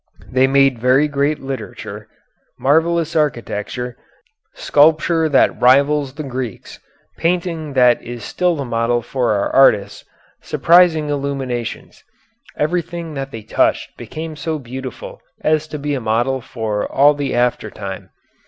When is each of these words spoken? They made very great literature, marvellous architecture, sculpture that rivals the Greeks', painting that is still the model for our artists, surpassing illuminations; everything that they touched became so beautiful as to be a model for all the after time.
They 0.31 0.47
made 0.47 0.79
very 0.79 1.07
great 1.07 1.39
literature, 1.41 2.07
marvellous 2.57 3.15
architecture, 3.15 3.97
sculpture 4.55 5.29
that 5.29 5.61
rivals 5.61 6.15
the 6.15 6.23
Greeks', 6.23 6.79
painting 7.19 7.73
that 7.73 8.01
is 8.01 8.23
still 8.23 8.55
the 8.55 8.65
model 8.65 9.03
for 9.03 9.33
our 9.33 9.51
artists, 9.51 10.03
surpassing 10.41 11.09
illuminations; 11.11 12.03
everything 12.57 13.13
that 13.13 13.29
they 13.29 13.43
touched 13.43 13.95
became 13.95 14.35
so 14.35 14.57
beautiful 14.57 15.21
as 15.43 15.67
to 15.67 15.77
be 15.77 15.93
a 15.93 16.01
model 16.01 16.41
for 16.41 16.91
all 16.91 17.13
the 17.13 17.35
after 17.35 17.69
time. 17.69 18.09